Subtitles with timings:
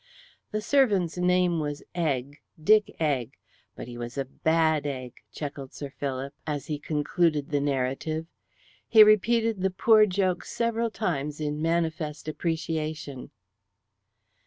[0.49, 3.33] "The servant's name was Egg Dick Egg,
[3.75, 8.25] but he was a bad egg," chuckled Sir Philip, as he concluded the narrative.
[8.87, 13.29] He repeated the poor joke several times in manifest appreciation.